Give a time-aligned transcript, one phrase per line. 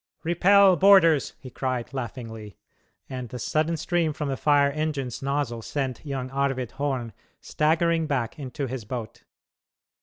[0.23, 2.57] "Repel boarders!" he cried, laughingly,
[3.07, 8.39] and the sudden stream from the fire engine's nozzle sent young Arvid Horn staggering back
[8.39, 9.23] into his boat.